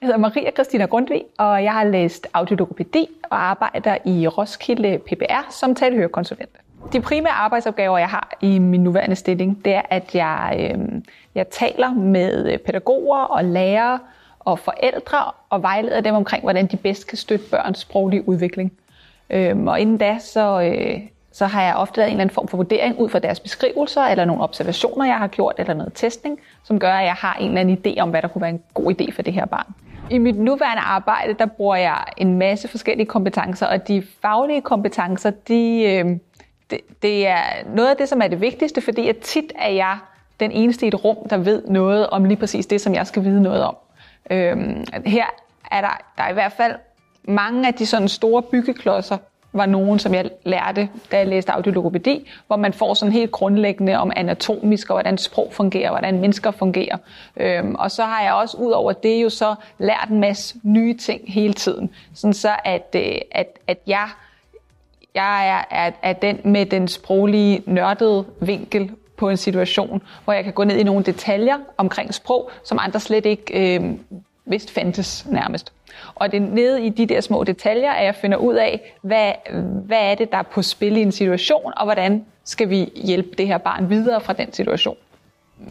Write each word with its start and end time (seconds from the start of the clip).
Jeg 0.00 0.08
hedder 0.08 0.18
Maria 0.18 0.50
Christina 0.50 0.86
Grundtvig, 0.86 1.24
og 1.38 1.64
jeg 1.64 1.72
har 1.72 1.84
læst 1.84 2.26
audiologopædi 2.34 3.08
og 3.22 3.50
arbejder 3.50 3.96
i 4.04 4.28
Roskilde 4.28 4.98
PBR 4.98 5.50
som 5.50 5.74
talehørekonsulent. 5.74 6.50
De 6.92 7.00
primære 7.00 7.32
arbejdsopgaver, 7.32 7.98
jeg 7.98 8.08
har 8.08 8.36
i 8.40 8.58
min 8.58 8.84
nuværende 8.84 9.16
stilling, 9.16 9.64
det 9.64 9.74
er, 9.74 9.82
at 9.90 10.14
jeg, 10.14 10.56
øh, 10.58 11.02
jeg 11.34 11.48
taler 11.48 11.94
med 11.94 12.52
øh, 12.52 12.58
pædagoger 12.58 13.18
og 13.18 13.44
lærere 13.44 13.98
og 14.40 14.58
forældre 14.58 15.18
og 15.50 15.62
vejleder 15.62 16.00
dem 16.00 16.14
omkring, 16.14 16.42
hvordan 16.42 16.66
de 16.66 16.76
bedst 16.76 17.06
kan 17.06 17.18
støtte 17.18 17.50
børns 17.50 17.78
sproglige 17.78 18.28
udvikling. 18.28 18.72
Øh, 19.30 19.56
og 19.58 19.80
inden 19.80 19.98
da, 19.98 20.18
så, 20.20 20.60
øh, 20.60 21.00
så 21.36 21.46
har 21.46 21.62
jeg 21.62 21.74
ofte 21.74 21.96
lavet 21.96 22.08
en 22.08 22.12
eller 22.12 22.20
anden 22.22 22.34
form 22.34 22.48
for 22.48 22.56
vurdering 22.56 22.98
ud 22.98 23.08
fra 23.08 23.18
deres 23.18 23.40
beskrivelser, 23.40 24.02
eller 24.02 24.24
nogle 24.24 24.42
observationer, 24.42 25.04
jeg 25.04 25.18
har 25.18 25.26
gjort, 25.26 25.54
eller 25.58 25.74
noget 25.74 25.92
testning, 25.94 26.40
som 26.64 26.78
gør, 26.78 26.92
at 26.92 27.04
jeg 27.04 27.12
har 27.12 27.34
en 27.34 27.48
eller 27.48 27.60
anden 27.60 27.78
idé 27.86 28.00
om, 28.00 28.10
hvad 28.10 28.22
der 28.22 28.28
kunne 28.28 28.42
være 28.42 28.50
en 28.50 28.62
god 28.74 28.92
idé 28.92 29.12
for 29.12 29.22
det 29.22 29.32
her 29.32 29.46
barn. 29.46 29.74
I 30.10 30.18
mit 30.18 30.38
nuværende 30.38 30.82
arbejde, 30.82 31.34
der 31.38 31.46
bruger 31.46 31.76
jeg 31.76 32.04
en 32.16 32.38
masse 32.38 32.68
forskellige 32.68 33.06
kompetencer, 33.06 33.66
og 33.66 33.88
de 33.88 34.02
faglige 34.22 34.60
kompetencer, 34.60 35.30
de, 35.30 35.82
øh, 35.82 36.18
det, 36.70 36.80
det 37.02 37.26
er 37.26 37.42
noget 37.74 37.88
af 37.88 37.96
det, 37.96 38.08
som 38.08 38.22
er 38.22 38.28
det 38.28 38.40
vigtigste, 38.40 38.80
fordi 38.80 39.08
at 39.08 39.18
tit 39.18 39.52
er 39.58 39.70
jeg 39.70 39.98
den 40.40 40.50
eneste 40.50 40.86
i 40.86 40.88
et 40.88 41.04
rum, 41.04 41.28
der 41.30 41.36
ved 41.36 41.62
noget 41.68 42.06
om 42.06 42.24
lige 42.24 42.36
præcis 42.36 42.66
det, 42.66 42.80
som 42.80 42.94
jeg 42.94 43.06
skal 43.06 43.24
vide 43.24 43.42
noget 43.42 43.64
om. 43.64 43.76
Øhm, 44.30 44.84
her 45.06 45.26
er 45.70 45.80
der, 45.80 46.00
der 46.16 46.22
er 46.22 46.30
i 46.30 46.34
hvert 46.34 46.52
fald 46.52 46.74
mange 47.24 47.66
af 47.66 47.74
de 47.74 47.86
sådan 47.86 48.08
store 48.08 48.42
byggeklodser, 48.42 49.16
var 49.56 49.66
nogen, 49.66 49.98
som 49.98 50.14
jeg 50.14 50.30
lærte, 50.44 50.88
da 51.12 51.18
jeg 51.18 51.26
læste 51.26 51.52
audiologopædi, 51.52 52.28
hvor 52.46 52.56
man 52.56 52.72
får 52.72 52.94
sådan 52.94 53.12
helt 53.12 53.30
grundlæggende 53.30 53.96
om 53.96 54.12
anatomisk, 54.16 54.90
og 54.90 54.94
hvordan 54.94 55.18
sprog 55.18 55.48
fungerer, 55.52 55.90
hvordan 55.90 56.20
mennesker 56.20 56.50
fungerer. 56.50 56.96
Øhm, 57.36 57.74
og 57.74 57.90
så 57.90 58.02
har 58.02 58.22
jeg 58.22 58.34
også 58.34 58.56
ud 58.56 58.70
over 58.70 58.92
det 58.92 59.22
jo 59.22 59.28
så 59.28 59.54
lært 59.78 60.08
en 60.10 60.20
masse 60.20 60.56
nye 60.62 60.96
ting 60.96 61.32
hele 61.32 61.52
tiden. 61.52 61.90
Sådan 62.14 62.34
så 62.34 62.50
at, 62.64 62.94
øh, 62.96 63.12
at, 63.32 63.58
at 63.66 63.78
jeg, 63.86 64.08
jeg 65.14 65.48
er, 65.48 65.64
er, 65.70 65.90
er 66.02 66.12
den 66.12 66.40
med 66.44 66.66
den 66.66 66.88
sproglige 66.88 67.62
nørdede 67.66 68.24
vinkel 68.40 68.90
på 69.16 69.28
en 69.28 69.36
situation, 69.36 70.02
hvor 70.24 70.32
jeg 70.32 70.44
kan 70.44 70.52
gå 70.52 70.64
ned 70.64 70.76
i 70.76 70.82
nogle 70.82 71.04
detaljer 71.04 71.56
omkring 71.76 72.14
sprog, 72.14 72.50
som 72.64 72.78
andre 72.80 73.00
slet 73.00 73.26
ikke 73.26 73.76
øh, 73.78 73.90
vist 74.46 74.70
fandtes 74.70 75.26
nærmest. 75.30 75.72
Og 76.14 76.32
det 76.32 76.42
er 76.42 76.46
nede 76.46 76.86
i 76.86 76.88
de 76.88 77.06
der 77.06 77.20
små 77.20 77.44
detaljer, 77.44 77.92
at 77.92 78.04
jeg 78.04 78.14
finder 78.14 78.38
ud 78.38 78.54
af, 78.54 78.94
hvad, 79.02 79.32
hvad 79.86 79.98
er 80.00 80.14
det, 80.14 80.32
der 80.32 80.38
er 80.38 80.42
på 80.42 80.62
spil 80.62 80.96
i 80.96 81.02
en 81.02 81.12
situation, 81.12 81.72
og 81.76 81.84
hvordan 81.84 82.24
skal 82.44 82.70
vi 82.70 82.92
hjælpe 82.94 83.28
det 83.38 83.46
her 83.46 83.58
barn 83.58 83.90
videre 83.90 84.20
fra 84.20 84.32
den 84.32 84.52
situation. 84.52 84.96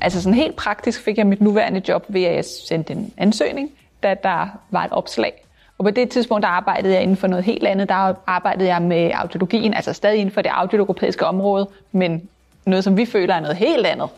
Altså 0.02 0.22
sådan 0.22 0.34
helt 0.34 0.56
praktisk 0.56 1.02
fik 1.02 1.18
jeg 1.18 1.28
mit 1.28 1.42
nuværende 1.42 1.82
job 1.88 2.06
ved, 2.08 2.24
at 2.24 2.36
jeg 2.36 2.46
sendte 2.46 2.94
en 2.94 3.14
ansøgning, 3.18 3.72
da 4.04 4.16
der 4.24 4.48
var 4.72 4.86
et 4.86 4.92
opslag. 4.92 5.46
Og 5.78 5.86
på 5.86 5.92
det 5.92 6.10
tidspunkt, 6.10 6.44
der 6.44 6.50
arbejdede 6.50 6.94
jeg 6.94 7.02
inden 7.02 7.18
for 7.18 7.28
noget 7.28 7.46
helt 7.46 7.68
andet. 7.68 7.90
Der 7.90 8.14
arbejdede 8.28 8.70
jeg 8.70 8.82
med 8.82 9.12
audiologien, 9.14 9.74
altså 9.74 9.94
stadig 9.94 10.20
inden 10.20 10.34
for 10.34 10.42
det 10.42 10.50
audiologopædiske 10.54 11.26
område, 11.26 11.68
men 11.92 12.30
noget, 12.66 12.84
som 12.84 12.98
vi 12.98 13.06
føler 13.06 13.36
er 13.36 13.40
noget 13.40 13.58
helt 13.58 13.86
andet. 13.86 14.10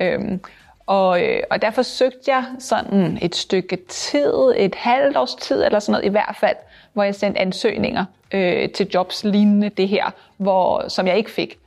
Øhm, 0.00 0.40
og, 0.86 1.22
øh, 1.22 1.42
og 1.50 1.62
derfor 1.62 1.82
søgte 1.82 2.30
jeg 2.30 2.44
sådan 2.58 3.18
et 3.22 3.36
stykke 3.36 3.78
tid, 3.88 4.52
et 4.56 4.74
halvt 4.74 5.16
års 5.16 5.34
tid 5.34 5.64
eller 5.64 5.78
sådan 5.78 5.92
noget 5.92 6.04
i 6.04 6.08
hvert 6.08 6.36
fald, 6.40 6.56
hvor 6.92 7.02
jeg 7.02 7.14
sendte 7.14 7.40
ansøgninger 7.40 8.04
øh, 8.32 8.70
til 8.70 8.88
jobs 8.94 9.24
lignende 9.24 9.68
det 9.68 9.88
her, 9.88 10.10
hvor, 10.36 10.88
som 10.88 11.06
jeg 11.06 11.16
ikke 11.16 11.30
fik. 11.30 11.58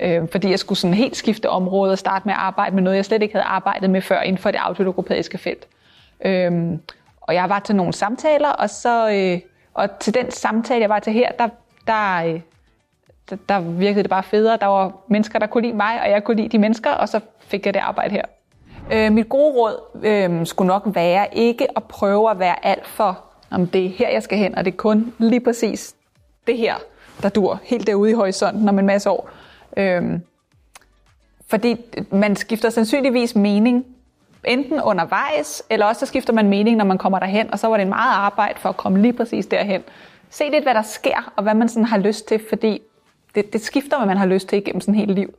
Øh, 0.00 0.28
fordi 0.32 0.50
jeg 0.50 0.58
skulle 0.58 0.78
sådan 0.78 0.94
helt 0.94 1.16
skifte 1.16 1.48
område 1.50 1.92
og 1.92 1.98
starte 1.98 2.28
med 2.28 2.34
at 2.34 2.40
arbejde 2.40 2.74
med 2.74 2.82
noget, 2.82 2.96
jeg 2.96 3.04
slet 3.04 3.22
ikke 3.22 3.34
havde 3.34 3.46
arbejdet 3.46 3.90
med 3.90 4.00
før 4.00 4.20
inden 4.20 4.38
for 4.38 4.50
det 4.50 4.58
autologopædiske 4.58 5.38
felt. 5.38 5.66
Øh, 6.24 6.78
og 7.20 7.34
jeg 7.34 7.48
var 7.48 7.58
til 7.58 7.76
nogle 7.76 7.92
samtaler, 7.92 8.48
og, 8.48 8.70
så, 8.70 9.10
øh, 9.10 9.40
og 9.74 9.98
til 9.98 10.14
den 10.14 10.30
samtale, 10.30 10.80
jeg 10.80 10.88
var 10.88 10.98
til 10.98 11.12
her, 11.12 11.32
der, 11.32 11.48
der, 11.86 12.24
øh, 12.24 12.40
der, 13.30 13.36
der 13.48 13.60
virkede 13.60 14.02
det 14.02 14.10
bare 14.10 14.22
federe. 14.22 14.56
Der 14.56 14.66
var 14.66 14.92
mennesker, 15.08 15.38
der 15.38 15.46
kunne 15.46 15.62
lide 15.62 15.76
mig, 15.76 16.02
og 16.02 16.10
jeg 16.10 16.24
kunne 16.24 16.36
lide 16.36 16.48
de 16.48 16.58
mennesker, 16.58 16.90
og 16.90 17.08
så 17.08 17.20
fik 17.38 17.66
jeg 17.66 17.74
det 17.74 17.80
arbejde 17.80 18.10
her. 18.10 18.24
Øh, 18.92 19.12
mit 19.12 19.28
gode 19.28 19.54
råd 19.54 19.80
øh, 20.02 20.46
skulle 20.46 20.68
nok 20.68 20.82
være 20.86 21.26
ikke 21.32 21.66
at 21.76 21.84
prøve 21.84 22.30
at 22.30 22.38
være 22.38 22.66
alt 22.66 22.86
for, 22.86 23.24
om 23.50 23.66
det 23.66 23.84
er 23.84 23.88
her, 23.88 24.08
jeg 24.08 24.22
skal 24.22 24.38
hen, 24.38 24.54
og 24.54 24.64
det 24.64 24.72
er 24.72 24.76
kun 24.76 25.14
lige 25.18 25.40
præcis 25.40 25.94
det 26.46 26.56
her, 26.56 26.74
der 27.22 27.28
dur 27.28 27.60
helt 27.62 27.86
derude 27.86 28.10
i 28.10 28.14
horisonten 28.14 28.68
om 28.68 28.78
en 28.78 28.86
masse 28.86 29.10
år. 29.10 29.30
Øh, 29.76 30.02
fordi 31.46 31.76
man 32.10 32.36
skifter 32.36 32.70
sandsynligvis 32.70 33.36
mening 33.36 33.86
enten 34.44 34.80
undervejs, 34.80 35.62
eller 35.70 35.86
også 35.86 36.00
så 36.00 36.06
skifter 36.06 36.32
man 36.32 36.48
mening, 36.48 36.76
når 36.76 36.84
man 36.84 36.98
kommer 36.98 37.18
derhen, 37.18 37.52
og 37.52 37.58
så 37.58 37.68
var 37.68 37.76
det 37.76 37.82
en 37.82 37.88
meget 37.88 38.14
arbejde 38.14 38.58
for 38.58 38.68
at 38.68 38.76
komme 38.76 39.02
lige 39.02 39.12
præcis 39.12 39.46
derhen. 39.46 39.82
Se 40.30 40.44
lidt, 40.50 40.64
hvad 40.64 40.74
der 40.74 40.82
sker, 40.82 41.32
og 41.36 41.42
hvad 41.42 41.54
man 41.54 41.68
sådan 41.68 41.84
har 41.84 41.98
lyst 41.98 42.28
til, 42.28 42.40
fordi 42.48 42.80
det, 43.34 43.52
det 43.52 43.60
skifter, 43.60 43.96
hvad 43.96 44.06
man 44.06 44.16
har 44.16 44.26
lyst 44.26 44.48
til 44.48 44.58
igennem 44.58 44.80
sådan 44.80 44.94
hele 44.94 45.14
livet. 45.14 45.34